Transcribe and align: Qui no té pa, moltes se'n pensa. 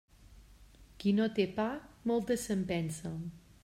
Qui 1.03 1.13
no 1.19 1.29
té 1.37 1.47
pa, 1.59 1.67
moltes 2.13 2.51
se'n 2.51 2.69
pensa. 2.75 3.19